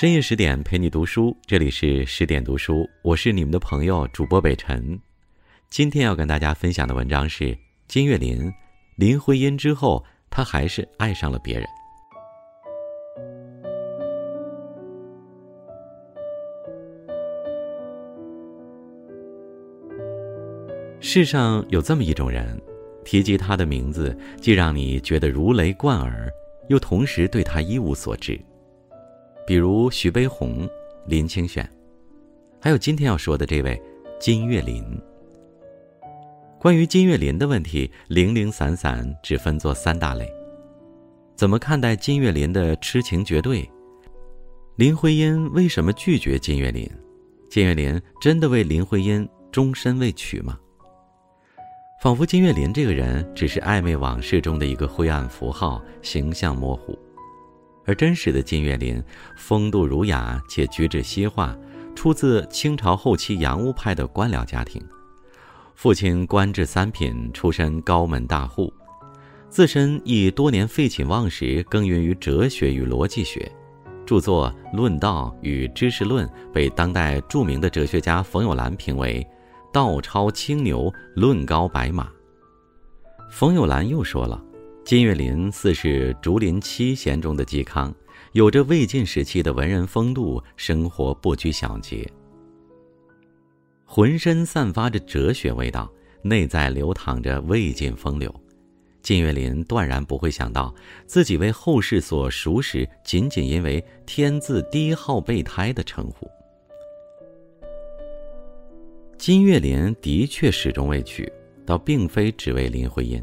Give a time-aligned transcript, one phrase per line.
[0.00, 4.98] 深夜十点陪你读书，这里是十点读书，我是你们的朋友主播北辰。
[5.68, 7.54] 今天要跟大家分享的文章是
[7.86, 8.50] 金岳霖，
[8.96, 11.68] 林徽因之后，他还是爱上了别人。
[20.98, 22.58] 世上有这么一种人，
[23.04, 26.26] 提及他的名字，既让你觉得如雷贯耳，
[26.70, 28.40] 又同时对他一无所知。
[29.50, 30.70] 比如徐悲鸿、
[31.06, 31.68] 林清玄，
[32.60, 33.82] 还有今天要说的这位
[34.20, 34.96] 金岳霖。
[36.56, 40.32] 关于金岳霖的问题，零零散散只分作三大类：
[41.34, 43.68] 怎么看待金岳霖的痴情绝对？
[44.76, 46.88] 林徽因为什么拒绝金岳霖？
[47.50, 50.56] 金岳霖真的为林徽因终身未娶吗？
[52.00, 56.96] 仿佛金岳霖这个人只是暧昧往事中的一个灰暗符号，形象模糊。
[57.90, 59.02] 而真实的金岳霖，
[59.34, 61.58] 风度儒雅且举止西化，
[61.92, 64.80] 出自清朝后期洋务派的官僚家庭，
[65.74, 68.72] 父亲官至三品，出身高门大户，
[69.48, 73.50] 自身亦多年废寝忘食，耕耘于哲学与逻辑学，
[74.06, 79.26] 著作《论道》与《知识论》被当代著名的哲学家冯友兰评为
[79.74, 82.08] “道超青牛，论高白马”。
[83.32, 84.40] 冯友兰又说了。
[84.90, 87.94] 金岳霖似是竹林七贤中的嵇康，
[88.32, 92.04] 有着魏晋时期的文人风度，生活不拘小节，
[93.84, 95.88] 浑身散发着哲学味道，
[96.22, 98.34] 内在流淌着魏晋风流。
[99.00, 100.74] 金岳霖断然不会想到，
[101.06, 106.28] 自己为后世所熟识，仅仅因为“天字第一号备胎”的称呼。
[109.16, 111.32] 金岳霖的确始终未娶，
[111.64, 113.22] 倒并非只为林徽因。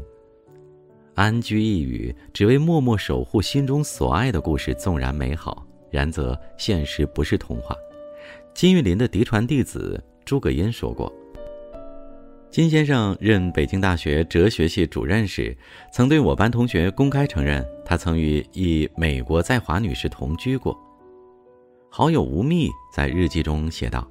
[1.18, 7.74] 安居一隅，只为默默守护心中所爱的故事，纵然美好，然则现实不是童话。
[8.54, 11.12] 金岳霖的嫡传弟子诸葛殷说过
[12.52, 15.56] ：“金先生任北京大学哲学系主任时，
[15.92, 20.78] 曾对我班同学公开承认，他曾与一美国在华女士同居过。”
[21.90, 24.08] 好友吴宓在日记中写道：“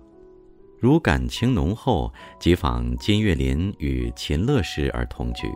[0.78, 5.47] 如感情浓厚，即访金岳霖与秦乐师而同居。”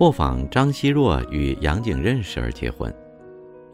[0.00, 2.90] 或访张奚若与杨景认识而结婚。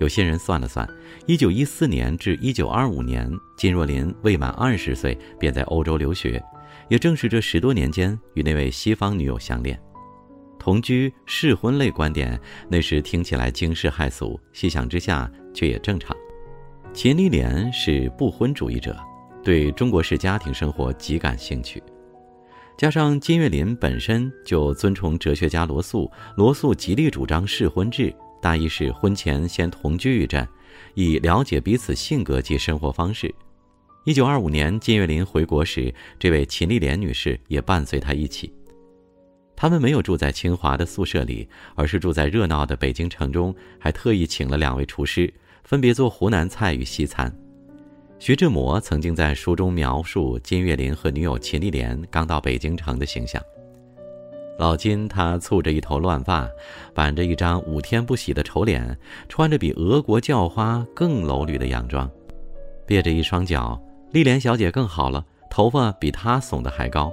[0.00, 0.84] 有些人算了算，
[1.25, 6.42] 一九一四年至一九二五年，金若琳未满二十岁便在欧洲留学，
[6.88, 9.81] 也正是这十多年间与那位西方女友相恋。
[10.59, 12.36] 同居试婚类观点
[12.69, 16.16] 那时听起来惊世骇俗，细想之下却也正常。
[16.92, 18.98] 秦丽莲是不婚主义者，
[19.44, 21.81] 对中国式家庭生活极感兴趣。
[22.76, 30.47] 加上金岳霖本身就尊崇哲学家罗素，罗素极力主张试婚制，大意是婚前先同居一阵，
[30.94, 33.34] 以了解彼此性格及生活方式。
[34.04, 38.53] 一九二五年，金岳霖回国时，这位秦丽莲女士也伴随他一起。
[39.56, 45.32] 他们没有住在清华的宿舍里，而是住在热闹的北京城中，还特意请了两位厨师，
[45.65, 47.34] 分别做湖南菜与西餐。
[48.19, 53.41] 徐志摩曾经在书中描述金岳霖和女友秦丽莲刚到北京城的形象。
[54.59, 56.49] 老金他蹙着一头乱发，
[56.94, 62.10] 板着一张五天不洗的丑脸，穿着比俄国叫花更褴褛的洋装，
[62.87, 63.78] 别着一双脚。
[64.12, 67.12] 丽莲小姐更好了，头发比他耸得还高，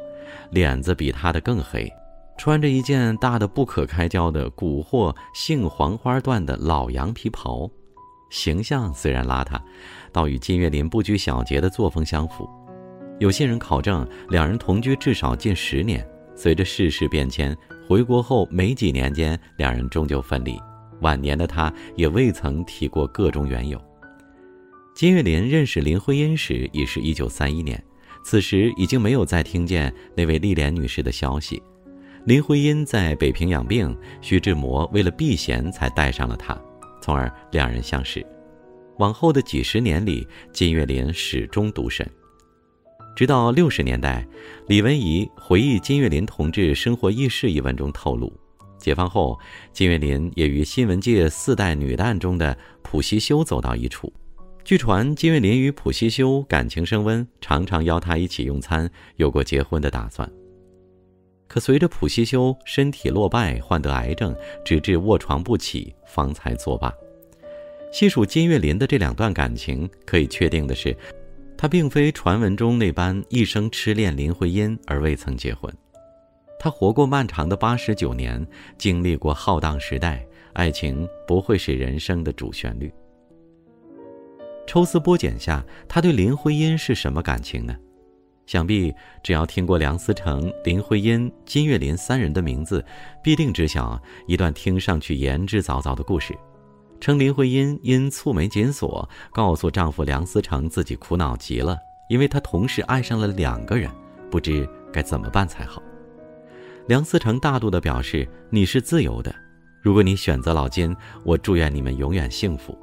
[0.52, 1.92] 脸子比他的更黑，
[2.38, 7.70] 穿着一件大的不可开交的古货杏黄花缎的老羊皮袍。
[8.34, 9.62] 形象虽然邋遢，
[10.12, 12.50] 倒与金岳霖不拘小节的作风相符。
[13.20, 16.04] 有些人考证，两人同居至少近十年。
[16.36, 17.56] 随着世事变迁，
[17.88, 20.60] 回国后没几年间，两人终究分离。
[21.02, 23.80] 晚年的他也未曾提过各种缘由。
[24.96, 27.82] 金岳霖认识林徽因时已是一九三一年，
[28.26, 31.62] 此时已经没有再听见那位丽莲女士的消息。
[32.26, 36.60] 林徽因在北平养病，徐志摩为了避嫌才带上了她。
[37.04, 38.26] 从而两人相识，
[38.98, 42.10] 往后的几十年里，金岳霖始终独身。
[43.14, 44.26] 直到六十年代，
[44.68, 48.32] 李文怡回忆金岳霖同志生活轶事一文中透露，
[48.78, 49.38] 解放后，
[49.74, 54.12] 金岳霖也与新闻界四代女旦中的普希修走到一处。
[54.64, 60.32] 据传，金岳霖与普希修感情升温，常常邀她一起用餐，有过结婚的打算。
[61.54, 64.36] 可随着普希修身体落败，患得癌症，
[64.66, 66.92] 直至卧床不起，方才作罢。
[67.92, 70.98] 细数金岳霖的这两段感情，可以确定的是，
[71.56, 75.72] 他并非传闻中那般一生痴恋林徽因而未曾结婚。
[76.60, 78.44] 他活过漫长的八十九年，
[78.80, 82.92] 经历过浩荡时代，爱情不会是人生的主旋律。
[84.66, 87.76] 抽丝剥茧下，他对林徽因是什么感情呢？
[88.46, 88.94] 想必
[89.24, 92.84] 只要听过梁思成、林徽因、金岳霖三人的名字，
[93.24, 96.38] 必定知晓一段听上去言之凿凿的故事。
[97.00, 101.78] 称林徽因因蹙眉紧锁，告诉丈夫梁思成自己苦恼极了，
[102.10, 103.92] 因为她同时爱上了两个人，
[104.32, 105.82] 不知该怎么办才好。
[106.88, 109.34] 梁思成大度地表示：“你是自由的，
[109.82, 112.78] 如果你选择老金，我祝愿你们永远幸福。”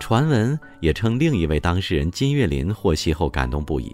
[0.00, 3.92] 传闻也称另一位当事人金岳霖获悉后感动不已。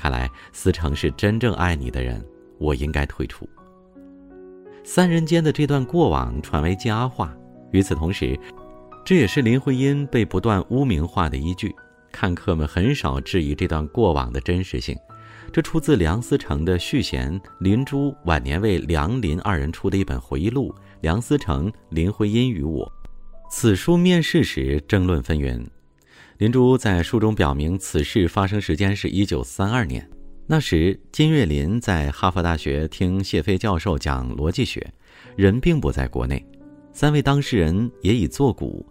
[0.00, 2.24] 看来思成是真正爱你的人，
[2.56, 3.46] 我应该退出。
[4.82, 7.36] 三人间的这段过往传为佳话。
[7.70, 8.40] 与此同时，
[9.04, 11.76] 这也是林徽因被不断污名化的依据。
[12.10, 14.96] 看客们很少质疑这段过往的真实性。
[15.52, 22.86] 这出自梁思成的续弦林珠晚年为梁林二人出的一本回忆录《梁思成、林徽因与我》。
[23.50, 25.62] 此书面世时争论纷纭。
[26.40, 30.08] 林珠在书中表明，此事发生时间是一九三二年。
[30.46, 34.90] 那时，金岳霖在哈佛大学听谢飞教授讲逻辑学，
[35.36, 36.42] 人并不在国内。
[36.94, 38.86] 三位当事人也已作古，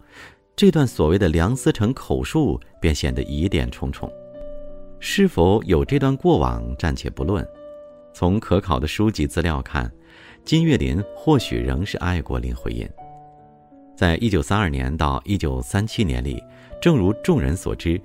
[0.54, 4.08] 这段所谓的梁思成口述便显得疑点重重。
[5.00, 7.44] 是否有这段过往，暂且不论。
[8.14, 9.92] 从可考的书籍资料看，
[10.44, 12.88] 金岳霖或许仍是爱过林徽因。
[13.96, 16.40] 在一九三二年到一九三七年里。
[16.80, 18.00] 正如众人所知，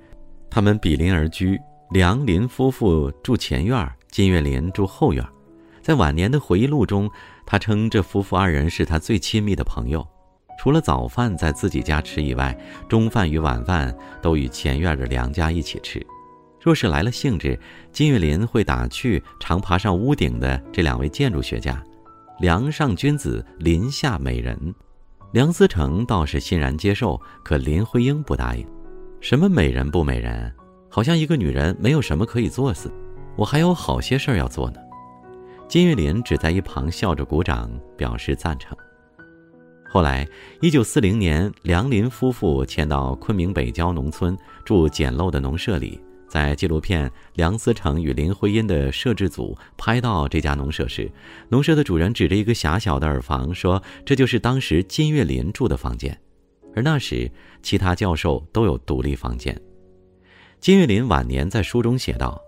[0.50, 1.58] 他们比邻而居，
[1.92, 5.24] 梁林夫妇住前院，金岳霖住后院。
[5.80, 7.10] 在晚年的回忆录中，
[7.46, 10.06] 他称这夫妇二人是他最亲密的朋友。
[10.58, 12.54] 除了早饭在自己家吃以外，
[12.88, 16.04] 中饭与晚饭都与前院的梁家一起吃。
[16.60, 17.58] 若是来了兴致，
[17.92, 21.82] 金岳霖会打趣常爬上屋顶的这两位建筑学家
[22.40, 24.74] ：“梁上君子，林下美人。”
[25.32, 28.66] 梁思成倒是欣然接受，可林徽因不答应。
[29.20, 30.52] 什么美人不美人？
[30.88, 32.90] 好像一个女人没有什么可以做似。
[33.36, 34.80] 我还有好些事儿要做呢。
[35.68, 38.74] 金岳霖只在一旁笑着鼓掌，表示赞成。
[39.90, 40.26] 后来，
[40.62, 46.00] 一九四零年，梁林夫妇迁到昆明北郊农村，住简陋的农舍里。
[46.28, 51.10] 在纪录片《梁思成与林徽因》的摄制组拍到这家农舍时，
[51.48, 56.18] 农舍的主人指着一个狭小的耳房说：“这就是当时金岳霖住的房间。”
[56.74, 57.30] 而那时，
[57.62, 59.58] 其他教授都有独立房间。
[60.60, 62.40] 金岳霖晚年在书中写道：“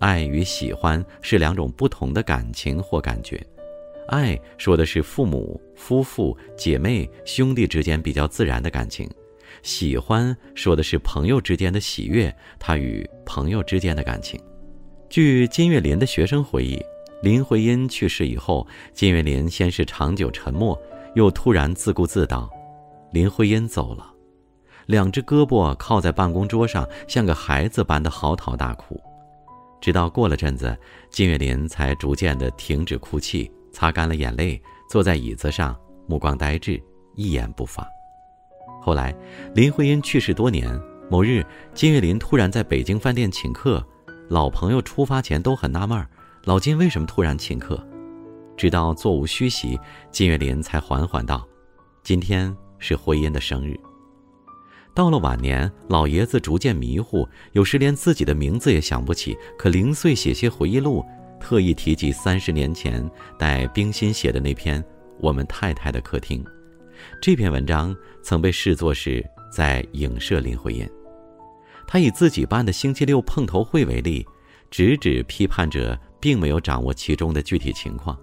[0.00, 3.40] 爱与喜欢是两种不同的感情或感觉。
[4.08, 9.08] 爱说的是父母、夫妇、姐妹、兄弟之间比较自然的感情。”
[9.62, 14.40] 喜欢说的是朋友之间的喜悦，他与朋友之间的感情。
[15.08, 16.80] 据金岳霖的学生回忆，
[17.22, 20.80] 林徽因去世以后，金岳霖先是长久沉默，
[21.14, 22.48] 又突然自顾自道
[23.12, 24.14] ：“林徽因走了。”
[24.86, 29.00] 两只胳膊靠在办公桌上，像个孩子般的嚎啕大哭。
[29.80, 30.76] 直到过了阵子，
[31.10, 36.82] 金岳霖才逐渐的停止哭泣，擦干了眼泪，坐在椅子上，目光呆滞，
[37.14, 37.86] 一言不发。
[38.80, 39.14] 后来，
[39.54, 40.68] 林徽因去世多年，
[41.10, 41.44] 某日，
[41.74, 43.84] 金岳霖突然在北京饭店请客。
[44.28, 46.06] 老朋友出发前都很纳闷，
[46.44, 47.84] 老金为什么突然请客。
[48.56, 49.78] 直到座无虚席，
[50.10, 51.46] 金岳霖才缓缓道
[52.04, 53.78] ：“今天是徽因的生日。”
[54.94, 61.04] 到了晚年，老爷子逐渐迷糊，有时连自己的名字也想不起，可零碎写些回忆录，
[61.40, 64.82] 特意提及三十年前带冰心写的那篇
[65.20, 66.44] 《我们太太的客厅》。
[67.20, 70.88] 这篇文章曾被视作是在影射林徽因。
[71.86, 74.26] 他以自己办的星期六碰头会为例，
[74.70, 78.18] 直指批判者并没有掌握其中的具体情况。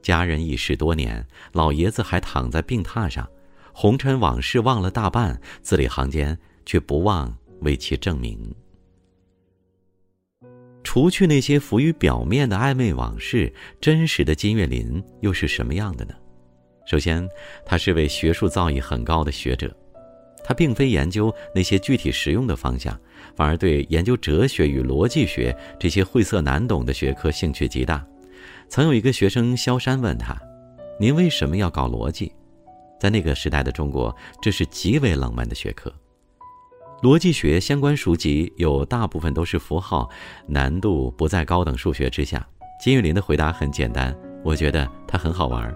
[0.00, 3.28] 家人已逝多年，老爷子还躺在病榻上，
[3.74, 8.38] 红尘往事忘了大半，字里行间却不忘为其证明。
[10.82, 16.14] 除去那些浮于表面的暧昧往事，真实的金岳霖又是什么样的呢？
[16.86, 17.28] 首先，
[17.64, 19.72] 他是位学术造诣很高的学者，
[20.42, 22.98] 他并非研究那些具体实用的方向，
[23.36, 28.04] 反而对研究哲学与逻辑学这些晦涩难懂的学科兴趣极大。
[28.68, 30.36] 曾有一个学生萧山问他
[30.98, 32.32] ：“您为什么要搞逻辑？”
[33.00, 35.92] 在那个时代的中国，这是极为冷门的学科。
[37.02, 40.08] 逻辑学相关书籍有大部分都是符号，
[40.46, 42.46] 难度不在高等数学之下。
[42.82, 45.74] 金玉林的回答很简单：“我觉得它很好玩。”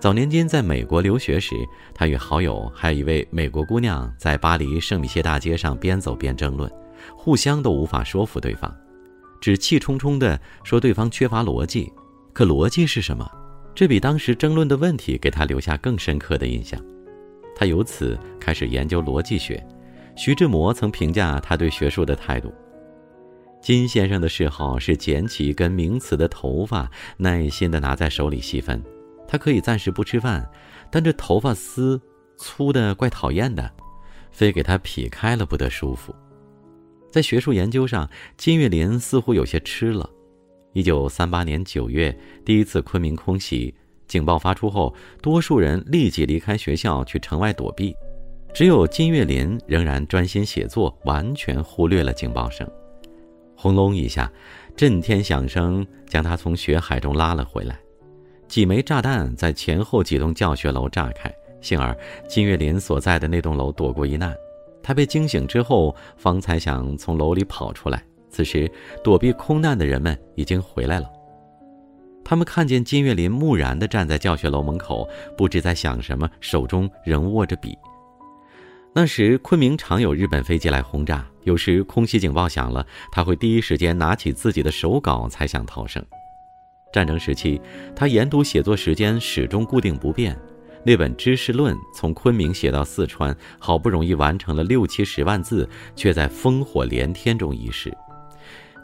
[0.00, 1.56] 早年间在美国留学时，
[1.92, 6.70] 他与好友还有一位美国姑娘在巴黎圣米歇大街上边走边争论，
[7.16, 8.72] 互相都无法说服对方，
[9.40, 11.92] 只气冲冲地说对方缺乏逻辑。
[12.32, 13.28] 可逻辑是什么？
[13.74, 16.80] 这比当时争论的问题给他留下更深刻的印象。
[17.56, 19.60] 他由此开始研究逻辑学，
[20.16, 22.54] 徐志摩曾评价他对学术的态度：
[23.60, 28.80] 金先生的嗜好是捡起一根名词的头发，耐心地拿在手里细分。
[29.28, 30.50] 他可以暂时不吃饭，
[30.90, 32.00] 但这头发丝
[32.38, 33.70] 粗的怪讨厌的，
[34.32, 36.14] 非给他劈开了不得舒服。
[37.10, 40.08] 在学术研究上，金岳霖似乎有些吃了。
[40.72, 43.74] 一九三八年九月，第一次昆明空袭
[44.06, 47.94] 警报发出后，多数人立即离开学校去城外躲避，
[48.54, 52.66] 只有金岳霖仍然专心写作，完全忽略了警报声。
[53.56, 54.30] 轰隆一下，
[54.76, 57.78] 震天响声将他从学海中拉了回来。
[58.48, 64.34] 几枚炸弹在前后几栋教学楼炸开，幸而金岳霖所在的那栋楼躲过一难。
[64.82, 68.02] 他被惊醒之后，方才想从楼里跑出来。
[68.30, 68.70] 此时，
[69.04, 71.06] 躲避空难的人们已经回来了。
[72.24, 77.76] 他们看见金岳霖木然地站在教学楼门口，不知在想什么，手中仍握着笔。
[78.94, 86.04] 那时，昆明常有日本飞机来轰炸，有时空袭警报响了，他会第一时间拿起自己的手稿，才想逃生。
[86.92, 87.60] 战争时期，
[87.94, 90.36] 他研读写作时间始终固定不变。
[90.84, 97.92] 那本《知识论》从昆明写到四川，好不容易完成了六七十万字，却在烽火连天中遗失。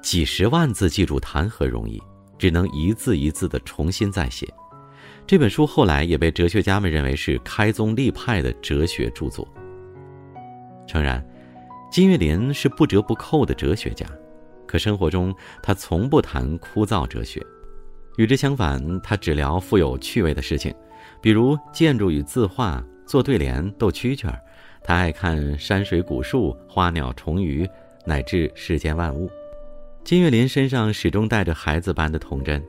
[0.03, 2.03] 几十万字记住谈何容易？
[2.37, 4.47] 只能一字一字的重新再写。
[5.27, 9.49] 这本书后来也被哲学家们认为是开宗立派的哲学著作。
[10.87, 11.25] 诚然，
[11.91, 14.05] 金岳霖是不折不扣的哲学家，
[14.67, 17.41] 可生活中他从不谈枯燥哲学。
[18.17, 20.75] 与之相反，他只聊富有趣味的事情，
[21.21, 24.41] 比如建筑与字画、做对联、斗蛐蛐儿。
[24.83, 27.69] 他爱看山水古树、花鸟虫鱼，
[28.05, 29.31] 乃至世间万物。
[30.05, 32.63] 金岳霖身上始终带着孩子般的童真。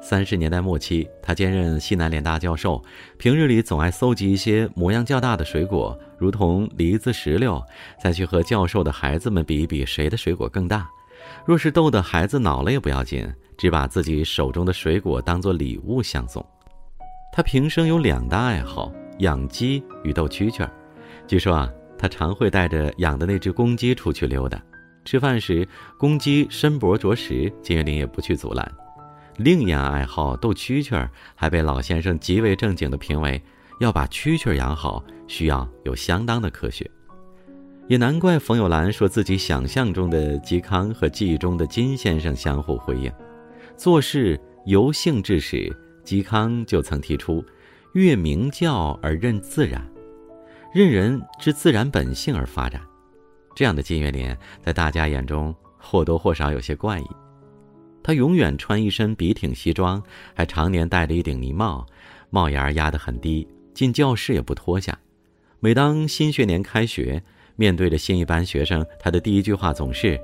[0.00, 2.80] 三十年代末期，他兼任西南联大教授，
[3.18, 7.60] 平日里总爱搜集一些模样较大的水果，如同梨子、石榴，
[8.00, 10.88] 再去和教授的孩子们比一比谁的水果更大。
[11.44, 13.28] 若是逗得孩子恼了也不要紧。
[13.58, 16.44] 只把自己手中的水果当作礼物相送。
[17.30, 20.72] 他平生有两大爱好：养鸡与斗蛐蛐儿。
[21.26, 24.58] 据说啊，他常会带着养的那只公鸡出去溜达。
[25.04, 25.66] 吃饭时，
[25.98, 28.72] 公鸡伸脖啄食，金岳霖也不去阻拦。
[29.36, 33.40] 另一样爱好斗蛐蛐儿，还被老先生极为正经地评为：
[33.80, 36.90] 要把蛐蛐养好，需要有相当的科学。
[37.86, 43.10] 也难怪冯友兰说自己想象中的嵇康和记忆中的金先生相互辉映。
[43.78, 45.72] 做事由性致始，
[46.04, 47.44] 嵇康就曾提出
[47.94, 49.80] “越明教而任自然”，
[50.74, 52.82] 任人之自然本性而发展。
[53.54, 57.06] 这样的金岳霖，在大家眼中或多或少有些怪异。
[58.02, 60.02] 他永远穿一身笔挺西装，
[60.34, 61.86] 还常年戴着一顶呢帽，
[62.30, 64.98] 帽檐压得很低，进教室也不脱下。
[65.60, 67.22] 每当新学年开学，
[67.54, 70.20] 面对着新一班学生，他的第一句话总是：“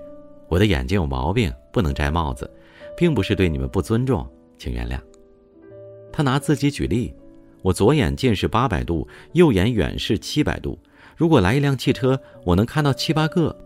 [0.50, 2.50] 我的眼睛有毛病，不能摘帽子。”
[2.96, 4.26] 并不是对你们不尊重，
[4.58, 4.98] 请原谅。
[6.12, 7.14] 他拿自己举例：
[7.62, 10.78] 我左眼近视八百度，右眼远视七百度。
[11.16, 13.56] 如果来一辆汽车，我能看到七八个，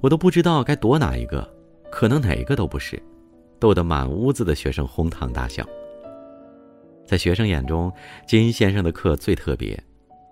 [0.00, 1.46] 我都不知道该躲哪一个，
[1.90, 3.02] 可能哪一个都不是，
[3.58, 5.62] 逗得满屋子的学生哄堂大笑。
[7.06, 7.92] 在学生眼中，
[8.26, 9.78] 金先生的课最特别，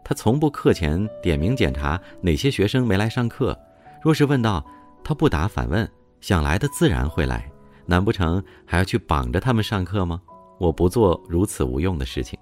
[0.02, 3.58] 他从不课前点名检查哪些学生没来上课，
[4.02, 4.64] 若是问到，
[5.04, 5.86] 他不答反问，
[6.22, 7.51] 想来的自然会来。
[7.86, 10.20] 难不成还要去绑着他们上课吗？
[10.58, 12.38] 我不做如此无用的事情。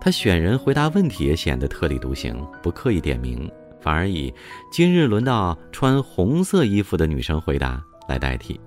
[0.00, 4.32] 他选人回答问题也显得特立独行，不刻意点名，反而以
[4.70, 8.60] “今日轮到穿红色衣服的女生回答”来代替。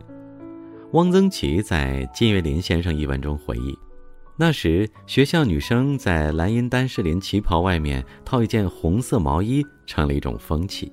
[0.91, 3.77] 汪曾祺在《金岳霖先生》一文中回忆，
[4.37, 10.91] 那时学校女生在蓝茵丹士林旗袍外面套一件红色毛衣，成了一种风气。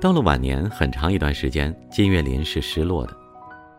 [0.00, 3.16] 到了晚年，很长一段时间，金岳霖是失落的。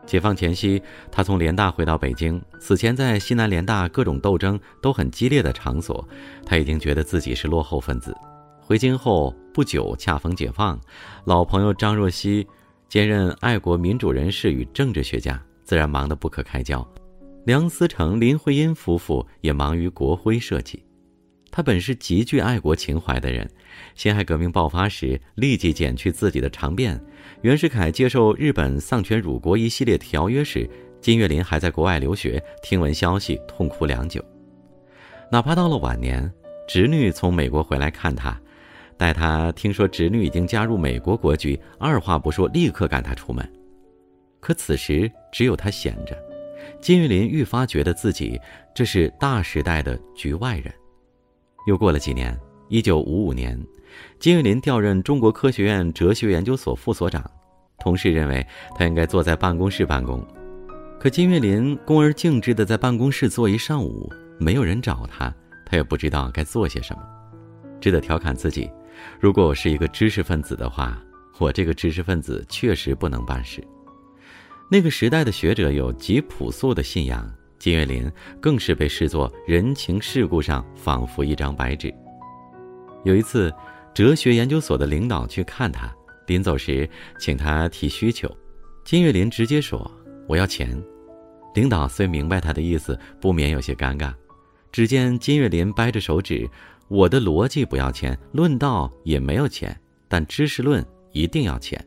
[0.06, 2.42] 解放前夕，他从联大回到北京。
[2.60, 6.06] 此前在西南联大各种斗争都很激烈的场所，
[6.46, 8.14] 他已经觉得自己是落后分子。
[8.60, 10.78] 回京后不久，恰逢解放，
[11.24, 12.46] 老朋友张若曦
[12.90, 16.86] 兼任爱国民主人士与政治学家，自然忙得不可开交。
[17.46, 20.84] 梁思成、林徽因夫妇也忙于国徽设计。
[21.50, 23.50] 他本是极具爱国情怀的人，
[23.96, 27.00] 辛亥革命爆发时立即剪去自己的长辫。
[27.42, 30.70] 袁世凯接受日本丧权辱国一系列条约时，
[31.00, 34.24] 金岳霖还在国外留学，听闻消息痛哭良久。
[35.32, 36.32] 哪怕到了晚年，
[36.68, 38.40] 侄女从美国回来看他，
[38.98, 43.50] 待他听说侄女已经加入美国国局，二话不说立刻赶他出门。
[44.40, 46.18] 可此时只有他闲着，
[46.82, 48.40] 金岳霖愈发觉得自己
[48.74, 50.74] 这是大时代的局外人。
[51.68, 52.38] 又过了几年，
[52.70, 53.60] 一九五五年，
[54.20, 57.30] 金岳霖调任中国科学院哲学研究所副所长，
[57.80, 58.46] 同事认为
[58.76, 60.24] 他应该坐在办公室办公，
[61.00, 64.08] 可金岳霖恭而敬之的在办公室坐一上午，
[64.38, 65.34] 没有人找他，
[65.66, 67.02] 他也不知道该做些什么，
[67.82, 68.70] 只得调侃自己：
[69.20, 71.02] 如果我是一个知识分子的话，
[71.40, 73.64] 我这个知识分子确实不能办事。
[74.70, 81.92] 那个时代的学者有极朴素的信仰，金岳霖更是被视作人情世故上仿佛一张白纸。
[83.04, 83.54] 有一次，
[83.94, 85.94] 哲学研究所的领导去看他，
[86.28, 86.90] 临走时
[87.20, 88.30] 请他提需求，
[88.84, 89.90] 金岳霖直接说
[90.28, 90.82] ：“我要钱。”
[91.56, 94.14] 领导虽明白他的意思，不免有些尴尬。
[94.72, 96.48] 只见金岳霖掰着手指
[96.88, 99.76] ：“我的逻辑不要钱，论道也没有钱，
[100.08, 101.84] 但知识论一定要钱。”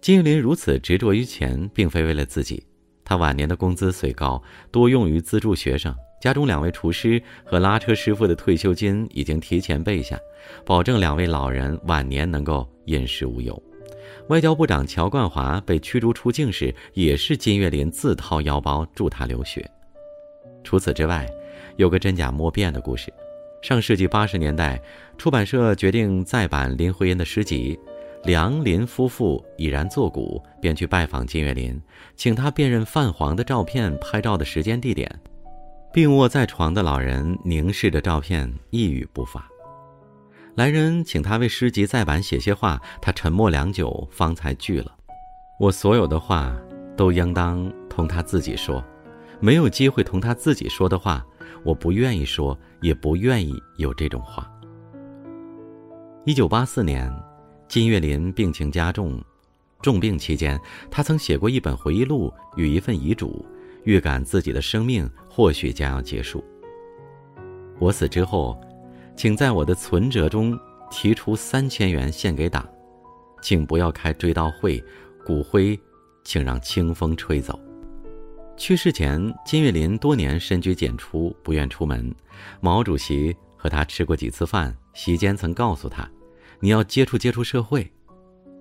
[0.00, 2.62] 金岳霖如此执着于钱，并非为了自己，
[3.04, 5.94] 他晚年的工资虽高，多用于资助学生。
[6.20, 10.18] 家中两位厨师和拉车师傅的退休金已经提前备下，
[10.64, 13.62] 保证两位老人晚年能够饮食无忧。
[14.28, 19.68] 外交部长乔冠华被驱逐出境时，也是金岳霖自掏腰包助他留学。
[20.64, 21.28] 除此之外，
[21.76, 23.12] 有个真假莫辨的故事：
[23.62, 24.80] 上世纪八十年代，
[25.16, 27.78] 出版社决定再版林徽因的诗集，
[28.24, 31.80] 梁林夫妇已然作古，便去拜访金岳霖，
[32.16, 35.08] 请他辨认泛黄的照片拍照的时间地点。
[35.96, 39.48] 病卧在床的老人凝视着照片，一语不发。
[40.54, 44.94] 来人请他为诗集再版写些话，他沉默良久，方才拒了
[45.58, 46.54] ：“我所有的话，
[46.98, 48.84] 都应当同他自己说。
[49.40, 51.24] 没有机会同他自己说的话，
[51.64, 54.46] 我不愿意说，也不愿意有这种话。”
[56.26, 57.10] 一九八四年，
[57.68, 59.18] 金岳霖病情加重，
[59.80, 60.60] 重病期间，
[60.90, 63.42] 他曾写过一本回忆录与一份遗嘱。
[63.86, 66.44] 预感自己的生命或许将要结束。
[67.78, 68.60] 我死之后，
[69.16, 70.58] 请在我的存折中
[70.90, 72.68] 提出三千元献给党，
[73.40, 74.82] 请不要开追悼会，
[75.24, 75.78] 骨灰
[76.24, 77.58] 请让清风吹走。
[78.56, 82.12] 去世前，金岳霖多年深居简出，不愿出门。
[82.60, 86.10] 毛主席和他吃过几次饭，席间曾告诉他
[86.58, 87.88] ：“你要接触接触社会。”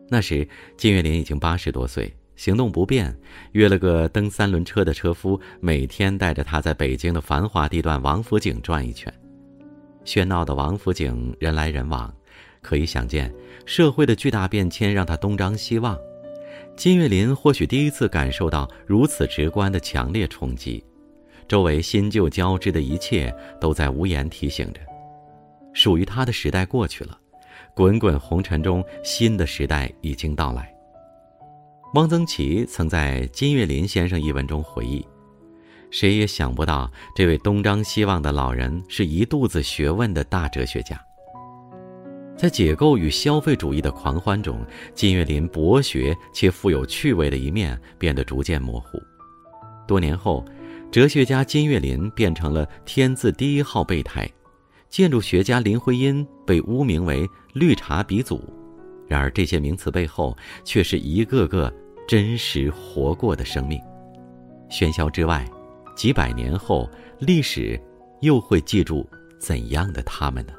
[0.08, 0.48] 那时，
[0.78, 2.14] 金岳霖已经八十多岁。
[2.36, 3.16] 行动不便，
[3.54, 9.14] 约了个蹬三轮车的车夫，每天带着他在北京的繁华地段王府井转一圈。
[10.04, 12.14] 喧闹的王府井，人来人往，
[12.62, 13.34] 可以想见，
[13.66, 15.98] 社会的巨大变迁让他东张西望。
[16.76, 20.84] 金岳霖或许第一次感受到如此直观的强烈冲击，
[21.48, 24.82] 周围新旧交织的一切都在无言提醒着：
[25.74, 27.18] 属于他的时代过去了，
[27.74, 30.75] 滚滚红尘中，新的时代已经到来。
[31.96, 35.08] 汪曾祺曾在《金岳霖先生》一文中回忆
[35.90, 41.02] ：“谁也想不到，这位东张西望的老人是一肚子学问的大哲学家。
[42.36, 44.60] 在解构与消费主义的狂欢中，
[44.94, 49.02] 金岳霖博学且富有趣味的一面变得逐渐模糊。
[49.88, 50.44] 多年后，
[50.92, 54.30] 哲学家金岳霖变成了天字第一号备胎，
[54.90, 58.44] 建筑学家林徽因被污名为‘绿茶鼻祖’。
[59.08, 61.74] 然而，这些名词背后，却是一个个……”
[62.08, 63.82] 真实活过的生命，
[64.70, 65.44] 喧嚣之外，
[65.96, 66.90] 几百年后，
[67.20, 67.80] 历史
[68.22, 69.08] 又会记住
[69.40, 70.54] 怎样的他们呢？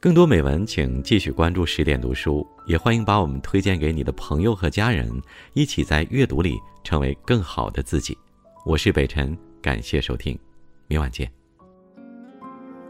[0.00, 5.10] 更多美文，请继续关注十点读书，也欢迎把我们推荐给你的朋友和家人，
[5.54, 8.16] 一起在阅读里成为更好的自己。
[8.64, 10.38] 我是北辰，感谢收听，
[10.86, 11.30] 明晚见。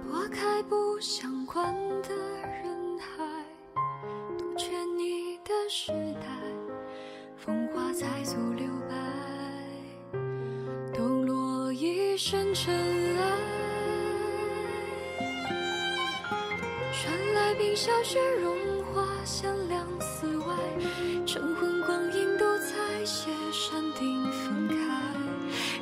[0.07, 2.09] 拨开不相关的
[2.62, 3.25] 人海，
[4.38, 4.68] 杜鹃
[4.99, 6.12] 你的时代。
[7.44, 8.94] 风花彩素留白，
[10.96, 13.22] 抖落一身尘埃。
[16.92, 20.55] 传来冰消雪融化，响亮寺外，
[21.26, 24.76] 晨昏光阴都在写山顶分开。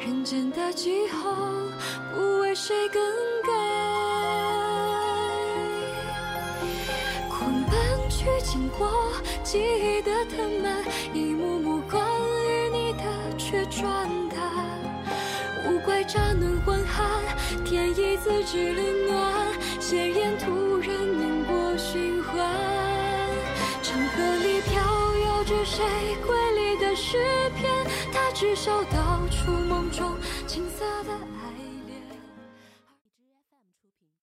[0.07, 1.35] 人间的气候，
[2.15, 3.03] 不为谁更
[3.43, 3.53] 改。
[7.29, 9.13] 狂奔去经过，
[9.45, 10.81] 记忆的藤蔓。
[13.81, 14.39] 转淡，
[15.67, 19.33] 无怪乍暖还寒，天意自知冷暖，
[19.81, 22.37] 鲜艳突然凝过循环。
[23.83, 24.83] 长河里飘
[25.25, 25.83] 摇着谁
[26.27, 27.17] 瑰丽的诗
[27.57, 27.73] 篇？
[28.13, 30.15] 他至少道出梦中。